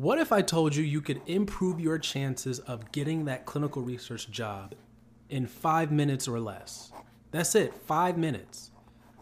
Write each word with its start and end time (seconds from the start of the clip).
What 0.00 0.18
if 0.18 0.32
I 0.32 0.40
told 0.40 0.74
you 0.74 0.82
you 0.82 1.02
could 1.02 1.20
improve 1.26 1.78
your 1.78 1.98
chances 1.98 2.58
of 2.60 2.90
getting 2.90 3.26
that 3.26 3.44
clinical 3.44 3.82
research 3.82 4.30
job 4.30 4.74
in 5.28 5.46
five 5.46 5.92
minutes 5.92 6.26
or 6.26 6.40
less? 6.40 6.90
That's 7.32 7.54
it, 7.54 7.74
five 7.74 8.16
minutes. 8.16 8.70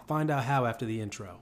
Find 0.07 0.31
out 0.31 0.45
how 0.45 0.67
after 0.67 0.87
the 0.87 1.01
intro. 1.01 1.41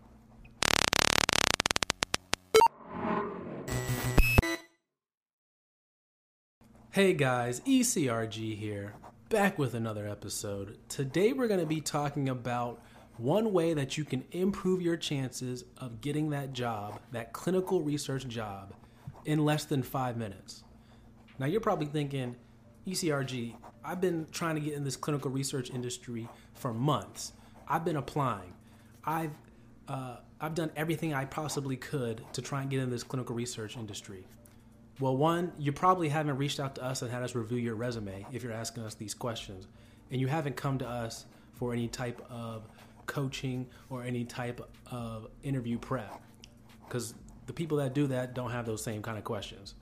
Hey 6.93 7.13
guys, 7.13 7.61
ECRG 7.61 8.57
here, 8.57 8.95
back 9.29 9.59
with 9.59 9.75
another 9.75 10.09
episode. 10.09 10.79
Today 10.89 11.35
we're 11.35 11.49
going 11.49 11.61
to 11.61 11.67
be 11.67 11.83
talking 11.83 12.31
about 12.31 12.83
one 13.19 13.53
way 13.53 13.75
that 13.75 13.99
you 13.99 14.07
can 14.07 14.25
improve 14.33 14.81
your 14.81 14.97
chances 14.97 15.65
of 15.77 16.01
getting 16.01 16.31
that 16.31 16.55
job, 16.55 17.01
that 17.13 17.35
clinical 17.35 17.83
research 17.83 18.27
job, 18.29 18.73
in 19.27 19.45
less 19.45 19.65
than 19.65 19.83
five 19.83 20.17
minutes. 20.17 20.65
Now 21.39 21.47
you're 21.47 21.61
probably 21.61 21.87
thinking, 21.87 22.37
ECRG, 22.87 23.55
I've 23.85 24.01
been 24.01 24.27
trying 24.33 24.55
to 24.55 24.61
get 24.61 24.75
in 24.75 24.85
this 24.85 24.97
clinical 24.97 25.31
research 25.31 25.71
industry 25.71 26.29
for 26.55 26.73
months. 26.73 27.33
I've 27.69 27.85
been 27.85 27.97
applying. 27.97 28.55
I've 29.05 29.33
uh, 29.89 30.17
I've 30.41 30.55
done 30.55 30.71
everything 30.75 31.15
I 31.15 31.25
possibly 31.25 31.77
could 31.77 32.23
to 32.33 32.43
try 32.43 32.61
and 32.61 32.71
get 32.71 32.81
in 32.81 32.91
this 32.91 33.05
clinical 33.05 33.37
research 33.37 33.77
industry. 33.77 34.27
Well, 34.99 35.17
one, 35.17 35.53
you 35.59 35.73
probably 35.73 36.09
haven't 36.09 36.39
reached 36.39 36.59
out 36.59 36.75
to 36.77 36.85
us 36.85 37.03
and 37.03 37.11
had 37.11 37.23
us 37.23 37.35
review 37.35 37.59
your 37.59 37.77
resume 37.77 38.27
if 38.33 38.43
you're 38.43 38.53
asking 38.53 38.83
us 38.83 38.95
these 38.95 39.15
questions, 39.15 39.69
and 40.11 40.21
you 40.21 40.27
haven't 40.27 40.57
come 40.57 40.79
to 40.79 40.89
us 40.89 41.27
for 41.53 41.73
any 41.73 41.87
type 41.87 42.21
of 42.29 42.67
coaching 43.07 43.67
or 43.91 44.03
any 44.03 44.25
type 44.25 44.61
of 44.91 45.29
interview 45.45 45.79
prep 45.79 46.21
because 46.87 47.15
the 47.47 47.53
people 47.53 47.79
that 47.79 47.95
do 47.95 48.09
that 48.09 48.35
don't 48.35 48.51
have 48.51 48.67
those 48.67 48.83
same 48.83 49.03
kind 49.03 49.19
of 49.19 49.25
questions. 49.25 49.75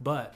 But 0.00 0.34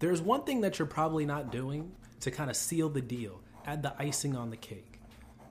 there's 0.00 0.20
one 0.20 0.44
thing 0.44 0.60
that 0.62 0.78
you're 0.78 0.86
probably 0.86 1.24
not 1.24 1.52
doing 1.52 1.92
to 2.20 2.30
kind 2.30 2.50
of 2.50 2.56
seal 2.56 2.88
the 2.88 3.00
deal, 3.00 3.40
add 3.66 3.82
the 3.82 3.94
icing 3.98 4.36
on 4.36 4.50
the 4.50 4.56
cake. 4.56 5.00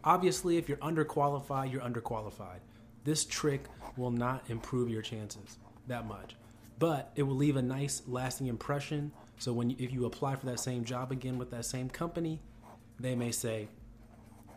Obviously, 0.03 0.57
if 0.57 0.69
you're 0.69 0.77
underqualified, 0.77 1.71
you're 1.71 1.81
underqualified. 1.81 2.59
This 3.03 3.25
trick 3.25 3.65
will 3.97 4.11
not 4.11 4.43
improve 4.49 4.89
your 4.89 5.01
chances 5.01 5.57
that 5.87 6.07
much, 6.07 6.35
but 6.77 7.11
it 7.15 7.23
will 7.23 7.35
leave 7.35 7.55
a 7.55 7.61
nice 7.61 8.01
lasting 8.07 8.47
impression. 8.47 9.11
So 9.37 9.53
when 9.53 9.71
if 9.71 9.91
you 9.91 10.05
apply 10.05 10.35
for 10.35 10.45
that 10.47 10.59
same 10.59 10.83
job 10.83 11.11
again 11.11 11.37
with 11.37 11.51
that 11.51 11.65
same 11.65 11.89
company, 11.89 12.41
they 12.99 13.15
may 13.15 13.31
say, 13.31 13.69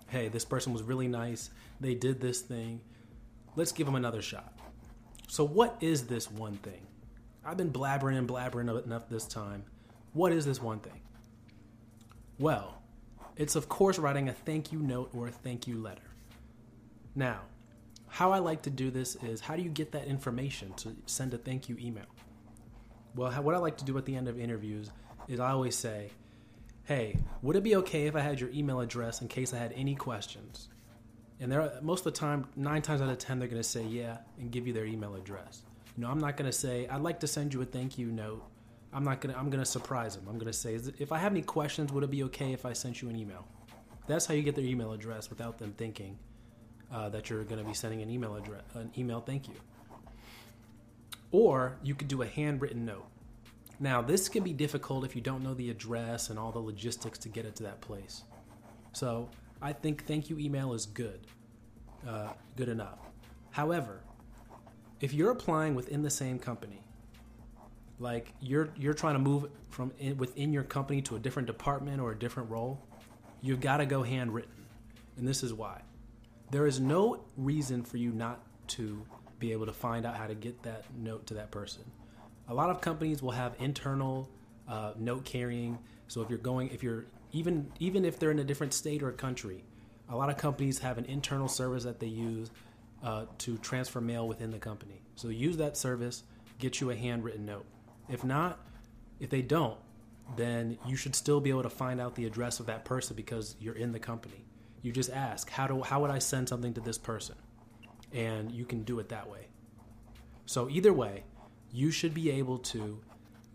"Hey, 0.08 0.28
this 0.28 0.44
person 0.44 0.72
was 0.72 0.82
really 0.82 1.08
nice. 1.08 1.50
They 1.80 1.94
did 1.94 2.20
this 2.20 2.40
thing. 2.40 2.80
Let's 3.56 3.72
give 3.72 3.86
them 3.86 3.94
another 3.94 4.22
shot." 4.22 4.52
So 5.32 5.46
what 5.46 5.78
is 5.80 6.02
this 6.08 6.30
one 6.30 6.58
thing? 6.58 6.86
I've 7.42 7.56
been 7.56 7.72
blabbering 7.72 8.18
and 8.18 8.28
blabbering 8.28 8.84
enough 8.84 9.08
this 9.08 9.24
time. 9.24 9.64
What 10.12 10.30
is 10.30 10.44
this 10.44 10.60
one 10.60 10.78
thing? 10.80 11.00
Well, 12.38 12.82
it's 13.36 13.56
of 13.56 13.66
course 13.66 13.98
writing 13.98 14.28
a 14.28 14.34
thank 14.34 14.72
you 14.72 14.80
note 14.80 15.08
or 15.14 15.28
a 15.28 15.30
thank 15.30 15.66
you 15.66 15.78
letter. 15.78 16.02
Now, 17.14 17.40
how 18.08 18.30
I 18.30 18.40
like 18.40 18.60
to 18.64 18.70
do 18.70 18.90
this 18.90 19.16
is 19.22 19.40
how 19.40 19.56
do 19.56 19.62
you 19.62 19.70
get 19.70 19.90
that 19.92 20.06
information 20.06 20.74
to 20.74 20.94
send 21.06 21.32
a 21.32 21.38
thank 21.38 21.66
you 21.66 21.78
email? 21.80 22.04
Well, 23.14 23.32
what 23.42 23.54
I 23.54 23.58
like 23.58 23.78
to 23.78 23.86
do 23.86 23.96
at 23.96 24.04
the 24.04 24.14
end 24.14 24.28
of 24.28 24.38
interviews 24.38 24.90
is 25.28 25.40
I 25.40 25.52
always 25.52 25.74
say, 25.74 26.10
hey, 26.84 27.16
would 27.40 27.56
it 27.56 27.62
be 27.62 27.76
okay 27.76 28.06
if 28.06 28.14
I 28.14 28.20
had 28.20 28.38
your 28.38 28.50
email 28.50 28.80
address 28.80 29.22
in 29.22 29.28
case 29.28 29.54
I 29.54 29.56
had 29.56 29.72
any 29.72 29.94
questions? 29.94 30.68
And 31.42 31.52
they're 31.52 31.72
most 31.82 32.06
of 32.06 32.14
the 32.14 32.18
time, 32.18 32.46
nine 32.56 32.80
times 32.80 33.02
out 33.02 33.10
of 33.10 33.18
ten, 33.18 33.38
they're 33.38 33.48
going 33.48 33.60
to 33.60 33.68
say 33.68 33.82
yeah 33.82 34.18
and 34.38 34.50
give 34.50 34.66
you 34.66 34.72
their 34.72 34.86
email 34.86 35.14
address. 35.16 35.62
You 35.96 36.04
know, 36.04 36.10
I'm 36.10 36.20
not 36.20 36.38
going 36.38 36.50
to 36.50 36.56
say 36.56 36.86
I'd 36.86 37.02
like 37.02 37.20
to 37.20 37.26
send 37.26 37.52
you 37.52 37.60
a 37.60 37.64
thank 37.66 37.98
you 37.98 38.06
note 38.06 38.42
I'm 38.92 39.04
not 39.04 39.20
gonna. 39.20 39.34
I'm 39.36 39.48
gonna 39.48 39.64
surprise 39.64 40.16
them. 40.16 40.26
I'm 40.28 40.38
gonna 40.38 40.52
say, 40.52 40.78
if 40.98 41.12
I 41.12 41.18
have 41.18 41.32
any 41.32 41.42
questions, 41.42 41.92
would 41.92 42.04
it 42.04 42.10
be 42.10 42.24
okay 42.24 42.52
if 42.52 42.66
I 42.66 42.74
sent 42.74 43.00
you 43.00 43.08
an 43.08 43.16
email? 43.16 43.46
That's 44.06 44.26
how 44.26 44.34
you 44.34 44.42
get 44.42 44.54
their 44.54 44.64
email 44.64 44.92
address 44.92 45.30
without 45.30 45.58
them 45.58 45.72
thinking 45.78 46.18
uh, 46.92 47.08
that 47.08 47.30
you're 47.30 47.44
gonna 47.44 47.64
be 47.64 47.72
sending 47.72 48.02
an 48.02 48.10
email 48.10 48.36
address, 48.36 48.62
an 48.74 48.90
email 48.98 49.20
thank 49.20 49.48
you. 49.48 49.54
Or 51.30 51.78
you 51.82 51.94
could 51.94 52.08
do 52.08 52.20
a 52.20 52.26
handwritten 52.26 52.84
note. 52.84 53.06
Now, 53.80 54.02
this 54.02 54.28
can 54.28 54.44
be 54.44 54.52
difficult 54.52 55.04
if 55.04 55.16
you 55.16 55.22
don't 55.22 55.42
know 55.42 55.54
the 55.54 55.70
address 55.70 56.28
and 56.28 56.38
all 56.38 56.52
the 56.52 56.58
logistics 56.58 57.18
to 57.20 57.30
get 57.30 57.46
it 57.46 57.56
to 57.56 57.62
that 57.62 57.80
place. 57.80 58.22
So, 58.92 59.30
I 59.62 59.72
think 59.72 60.06
thank 60.06 60.28
you 60.28 60.38
email 60.38 60.74
is 60.74 60.86
good, 60.86 61.20
uh, 62.06 62.32
good 62.56 62.68
enough. 62.68 62.98
However, 63.50 64.00
if 65.00 65.14
you're 65.14 65.30
applying 65.30 65.74
within 65.74 66.02
the 66.02 66.10
same 66.10 66.38
company 66.38 66.82
like 68.02 68.32
you're 68.40 68.68
you're 68.76 68.94
trying 68.94 69.14
to 69.14 69.20
move 69.20 69.48
from 69.70 69.92
in, 69.98 70.16
within 70.18 70.52
your 70.52 70.64
company 70.64 71.00
to 71.02 71.16
a 71.16 71.18
different 71.18 71.46
department 71.46 72.00
or 72.00 72.10
a 72.10 72.18
different 72.18 72.50
role, 72.50 72.80
you've 73.40 73.60
got 73.60 73.78
to 73.78 73.86
go 73.86 74.02
handwritten. 74.02 74.66
And 75.16 75.26
this 75.26 75.42
is 75.42 75.54
why. 75.54 75.80
There 76.50 76.66
is 76.66 76.80
no 76.80 77.24
reason 77.36 77.82
for 77.82 77.96
you 77.96 78.10
not 78.10 78.40
to 78.68 79.04
be 79.38 79.52
able 79.52 79.66
to 79.66 79.72
find 79.72 80.04
out 80.04 80.16
how 80.16 80.26
to 80.26 80.34
get 80.34 80.62
that 80.64 80.84
note 80.96 81.26
to 81.28 81.34
that 81.34 81.50
person. 81.50 81.82
A 82.48 82.54
lot 82.54 82.70
of 82.70 82.80
companies 82.80 83.22
will 83.22 83.30
have 83.30 83.54
internal 83.58 84.28
uh, 84.68 84.92
note 84.98 85.24
carrying. 85.24 85.78
So 86.08 86.20
if 86.22 86.28
you're 86.28 86.38
going, 86.38 86.70
if 86.70 86.82
you're 86.82 87.06
even 87.32 87.72
even 87.78 88.04
if 88.04 88.18
they're 88.18 88.30
in 88.30 88.38
a 88.38 88.44
different 88.44 88.74
state 88.74 89.02
or 89.02 89.10
country, 89.12 89.64
a 90.08 90.16
lot 90.16 90.28
of 90.28 90.36
companies 90.36 90.78
have 90.78 90.98
an 90.98 91.06
internal 91.06 91.48
service 91.48 91.84
that 91.84 91.98
they 91.98 92.06
use 92.06 92.50
uh, 93.02 93.24
to 93.38 93.58
transfer 93.58 94.00
mail 94.00 94.28
within 94.28 94.50
the 94.50 94.58
company. 94.58 95.02
So 95.16 95.28
use 95.28 95.56
that 95.56 95.76
service, 95.76 96.22
get 96.58 96.80
you 96.80 96.90
a 96.90 96.96
handwritten 96.96 97.44
note. 97.44 97.66
If 98.08 98.24
not, 98.24 98.60
if 99.20 99.30
they 99.30 99.42
don't, 99.42 99.78
then 100.36 100.78
you 100.86 100.96
should 100.96 101.14
still 101.14 101.40
be 101.40 101.50
able 101.50 101.62
to 101.62 101.70
find 101.70 102.00
out 102.00 102.14
the 102.14 102.26
address 102.26 102.60
of 102.60 102.66
that 102.66 102.84
person 102.84 103.16
because 103.16 103.56
you're 103.60 103.74
in 103.74 103.92
the 103.92 103.98
company. 103.98 104.44
You 104.82 104.92
just 104.92 105.10
ask, 105.10 105.48
how 105.48 105.66
do 105.66 105.82
how 105.82 106.00
would 106.00 106.10
I 106.10 106.18
send 106.18 106.48
something 106.48 106.74
to 106.74 106.80
this 106.80 106.98
person? 106.98 107.36
And 108.12 108.52
you 108.52 108.64
can 108.64 108.82
do 108.82 108.98
it 108.98 109.08
that 109.08 109.28
way. 109.28 109.46
So 110.44 110.68
either 110.68 110.92
way, 110.92 111.24
you 111.72 111.90
should 111.90 112.12
be 112.12 112.30
able 112.30 112.58
to 112.58 113.00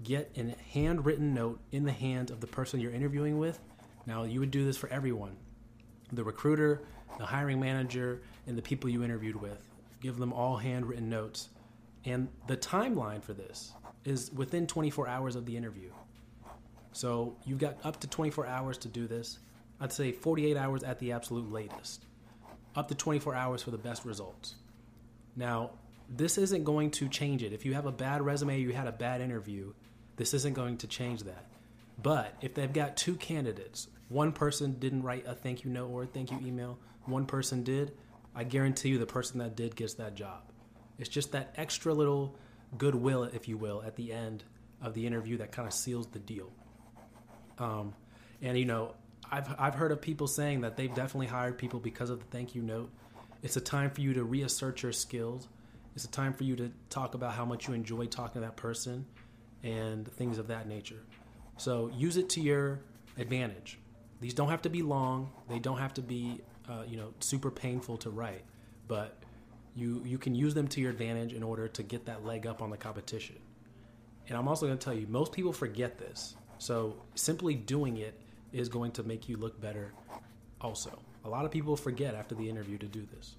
get 0.03 0.31
a 0.37 0.55
handwritten 0.71 1.33
note 1.33 1.59
in 1.71 1.83
the 1.83 1.91
hand 1.91 2.31
of 2.31 2.39
the 2.39 2.47
person 2.47 2.79
you're 2.79 2.91
interviewing 2.91 3.37
with. 3.37 3.59
Now, 4.05 4.23
you 4.23 4.39
would 4.39 4.51
do 4.51 4.65
this 4.65 4.77
for 4.77 4.89
everyone. 4.89 5.35
The 6.13 6.23
recruiter, 6.23 6.81
the 7.17 7.25
hiring 7.25 7.59
manager, 7.59 8.21
and 8.45 8.57
the 8.57 8.61
people 8.61 8.89
you 8.89 9.03
interviewed 9.03 9.35
with. 9.35 9.67
Give 10.01 10.17
them 10.17 10.31
all 10.31 10.57
handwritten 10.57 11.09
notes. 11.09 11.49
And 12.05 12.29
the 12.47 12.55
timeline 12.55 13.23
for 13.23 13.33
this 13.33 13.73
is 14.05 14.31
within 14.31 14.67
24 14.67 15.07
hours 15.07 15.35
of 15.35 15.45
the 15.45 15.57
interview. 15.57 15.89
So 16.93 17.35
you've 17.45 17.59
got 17.59 17.77
up 17.83 17.99
to 17.99 18.07
24 18.07 18.47
hours 18.47 18.77
to 18.79 18.87
do 18.87 19.07
this. 19.07 19.39
I'd 19.79 19.91
say 19.91 20.11
48 20.11 20.55
hours 20.55 20.83
at 20.83 20.99
the 20.99 21.11
absolute 21.11 21.51
latest. 21.51 22.05
Up 22.75 22.87
to 22.87 22.95
24 22.95 23.35
hours 23.35 23.61
for 23.61 23.71
the 23.71 23.77
best 23.77 24.05
results. 24.05 24.55
Now, 25.35 25.71
this 26.09 26.37
isn't 26.37 26.63
going 26.63 26.91
to 26.91 27.09
change 27.09 27.43
it. 27.43 27.51
If 27.53 27.65
you 27.65 27.73
have 27.73 27.85
a 27.85 27.91
bad 27.91 28.21
resume, 28.21 28.59
you 28.59 28.71
had 28.71 28.87
a 28.87 28.91
bad 28.91 29.19
interview, 29.19 29.73
this 30.17 30.33
isn't 30.33 30.53
going 30.53 30.77
to 30.77 30.87
change 30.87 31.23
that. 31.23 31.45
But 32.01 32.35
if 32.41 32.53
they've 32.53 32.71
got 32.71 32.97
two 32.97 33.15
candidates, 33.15 33.87
one 34.09 34.31
person 34.31 34.73
didn't 34.79 35.03
write 35.03 35.25
a 35.25 35.33
thank 35.33 35.63
you 35.63 35.71
note 35.71 35.89
or 35.89 36.03
a 36.03 36.05
thank 36.05 36.31
you 36.31 36.39
email, 36.45 36.77
one 37.05 37.25
person 37.25 37.63
did, 37.63 37.93
I 38.35 38.43
guarantee 38.43 38.89
you 38.89 38.99
the 38.99 39.05
person 39.05 39.39
that 39.39 39.55
did 39.55 39.75
gets 39.75 39.95
that 39.95 40.15
job. 40.15 40.43
It's 40.99 41.09
just 41.09 41.31
that 41.31 41.53
extra 41.57 41.93
little 41.93 42.35
goodwill, 42.77 43.23
if 43.23 43.47
you 43.47 43.57
will, 43.57 43.81
at 43.85 43.95
the 43.95 44.11
end 44.11 44.43
of 44.81 44.93
the 44.93 45.07
interview 45.07 45.37
that 45.37 45.51
kind 45.51 45.67
of 45.67 45.73
seals 45.73 46.07
the 46.07 46.19
deal. 46.19 46.51
Um, 47.57 47.93
and 48.41 48.57
you 48.57 48.65
know, 48.65 48.93
I've 49.31 49.47
I've 49.57 49.75
heard 49.75 49.91
of 49.91 50.01
people 50.01 50.27
saying 50.27 50.61
that 50.61 50.77
they've 50.77 50.93
definitely 50.93 51.27
hired 51.27 51.57
people 51.57 51.79
because 51.79 52.09
of 52.09 52.19
the 52.19 52.25
thank 52.25 52.53
you 52.55 52.61
note. 52.61 52.91
It's 53.41 53.57
a 53.57 53.61
time 53.61 53.89
for 53.89 54.01
you 54.01 54.13
to 54.13 54.23
reassert 54.23 54.83
your 54.83 54.91
skills. 54.91 55.47
It's 55.95 56.05
a 56.05 56.11
time 56.11 56.33
for 56.33 56.43
you 56.43 56.55
to 56.57 56.71
talk 56.89 57.15
about 57.15 57.33
how 57.33 57.45
much 57.45 57.67
you 57.67 57.73
enjoy 57.73 58.05
talking 58.05 58.41
to 58.41 58.47
that 58.47 58.55
person 58.55 59.05
and 59.63 60.07
things 60.13 60.37
of 60.37 60.47
that 60.47 60.67
nature. 60.67 61.03
So 61.57 61.89
use 61.93 62.17
it 62.17 62.29
to 62.31 62.41
your 62.41 62.79
advantage. 63.17 63.79
These 64.21 64.33
don't 64.33 64.49
have 64.49 64.61
to 64.63 64.69
be 64.69 64.81
long. 64.81 65.31
They 65.49 65.59
don't 65.59 65.77
have 65.77 65.93
to 65.95 66.01
be, 66.01 66.41
uh, 66.69 66.83
you 66.87 66.97
know, 66.97 67.13
super 67.19 67.51
painful 67.51 67.97
to 67.97 68.09
write. 68.09 68.43
But 68.87 69.17
you 69.75 70.01
you 70.05 70.17
can 70.17 70.33
use 70.33 70.53
them 70.53 70.67
to 70.69 70.81
your 70.81 70.91
advantage 70.91 71.33
in 71.33 71.43
order 71.43 71.67
to 71.67 71.83
get 71.83 72.05
that 72.05 72.25
leg 72.25 72.47
up 72.47 72.61
on 72.61 72.69
the 72.69 72.77
competition. 72.77 73.37
And 74.27 74.37
I'm 74.37 74.47
also 74.47 74.65
going 74.65 74.77
to 74.77 74.83
tell 74.83 74.93
you, 74.93 75.07
most 75.07 75.31
people 75.31 75.53
forget 75.53 75.97
this. 75.97 76.35
So 76.57 76.95
simply 77.15 77.55
doing 77.55 77.97
it 77.97 78.19
is 78.51 78.67
going 78.69 78.91
to 78.93 79.03
make 79.03 79.29
you 79.29 79.37
look 79.37 79.59
better. 79.61 79.93
Also, 80.59 80.99
a 81.23 81.29
lot 81.29 81.45
of 81.45 81.51
people 81.51 81.77
forget 81.77 82.15
after 82.15 82.35
the 82.35 82.49
interview 82.49 82.77
to 82.79 82.87
do 82.87 83.07
this. 83.15 83.35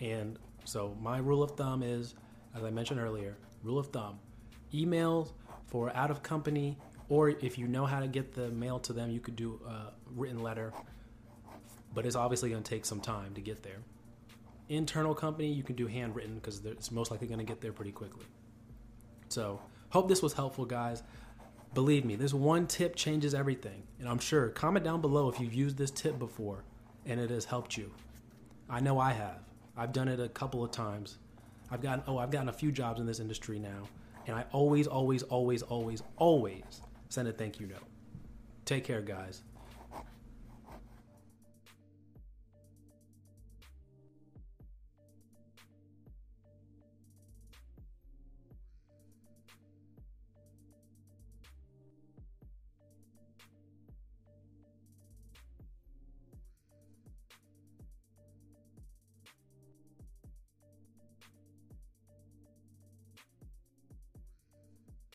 And 0.00 0.38
so 0.64 0.96
my 1.00 1.18
rule 1.18 1.42
of 1.42 1.52
thumb 1.52 1.82
is, 1.82 2.14
as 2.54 2.62
I 2.62 2.70
mentioned 2.70 3.00
earlier, 3.00 3.36
rule 3.62 3.78
of 3.78 3.86
thumb: 3.88 4.18
emails 4.72 5.32
for 5.70 5.94
out 5.96 6.10
of 6.10 6.22
company, 6.22 6.76
or 7.08 7.30
if 7.30 7.58
you 7.58 7.66
know 7.66 7.86
how 7.86 8.00
to 8.00 8.08
get 8.08 8.34
the 8.34 8.50
mail 8.50 8.78
to 8.80 8.92
them, 8.92 9.10
you 9.10 9.20
could 9.20 9.36
do 9.36 9.60
a 9.66 9.92
written 10.14 10.42
letter. 10.42 10.72
But 11.94 12.06
it's 12.06 12.16
obviously 12.16 12.50
going 12.50 12.62
to 12.62 12.68
take 12.68 12.84
some 12.84 13.00
time 13.00 13.34
to 13.34 13.40
get 13.40 13.62
there 13.62 13.78
internal 14.68 15.16
company, 15.16 15.48
you 15.48 15.64
can 15.64 15.74
do 15.74 15.88
handwritten 15.88 16.36
because 16.36 16.64
it's 16.64 16.92
most 16.92 17.10
likely 17.10 17.26
going 17.26 17.40
to 17.40 17.44
get 17.44 17.60
there 17.60 17.72
pretty 17.72 17.90
quickly. 17.90 18.24
So 19.28 19.60
Hope 19.90 20.08
this 20.08 20.22
was 20.22 20.32
helpful, 20.32 20.64
guys. 20.64 21.02
Believe 21.74 22.04
me, 22.04 22.14
this 22.14 22.32
one 22.32 22.68
tip 22.68 22.94
changes 22.94 23.34
everything. 23.34 23.82
And 23.98 24.08
I'm 24.08 24.20
sure, 24.20 24.48
comment 24.48 24.84
down 24.84 25.00
below 25.00 25.28
if 25.28 25.40
you've 25.40 25.54
used 25.54 25.76
this 25.76 25.90
tip 25.90 26.18
before 26.18 26.62
and 27.06 27.20
it 27.20 27.30
has 27.30 27.44
helped 27.44 27.76
you. 27.76 27.90
I 28.68 28.78
know 28.80 29.00
I 29.00 29.12
have. 29.12 29.40
I've 29.76 29.92
done 29.92 30.06
it 30.06 30.20
a 30.20 30.28
couple 30.28 30.62
of 30.62 30.70
times. 30.70 31.18
I've 31.72 31.82
gotten 31.82 32.04
oh, 32.06 32.18
I've 32.18 32.30
gotten 32.30 32.48
a 32.48 32.52
few 32.52 32.70
jobs 32.70 33.00
in 33.00 33.06
this 33.06 33.18
industry 33.18 33.58
now, 33.58 33.88
and 34.26 34.36
I 34.36 34.44
always, 34.52 34.86
always, 34.86 35.22
always, 35.24 35.62
always, 35.62 36.02
always 36.16 36.62
send 37.08 37.28
a 37.28 37.32
thank 37.32 37.60
you 37.60 37.66
note. 37.66 37.86
Take 38.64 38.84
care, 38.84 39.00
guys. 39.00 39.42